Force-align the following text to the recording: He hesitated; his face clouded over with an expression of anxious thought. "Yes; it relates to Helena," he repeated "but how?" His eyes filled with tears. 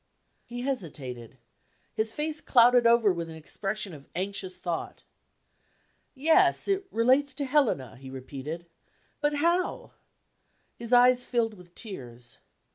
He 0.45 0.61
hesitated; 0.61 1.37
his 1.93 2.11
face 2.11 2.41
clouded 2.41 2.87
over 2.87 3.13
with 3.13 3.29
an 3.29 3.35
expression 3.35 3.93
of 3.93 4.07
anxious 4.15 4.57
thought. 4.57 5.03
"Yes; 6.15 6.67
it 6.67 6.87
relates 6.89 7.35
to 7.35 7.45
Helena," 7.45 7.97
he 7.97 8.09
repeated 8.09 8.65
"but 9.19 9.35
how?" 9.35 9.91
His 10.73 10.91
eyes 10.91 11.23
filled 11.23 11.53
with 11.53 11.75
tears. 11.75 12.39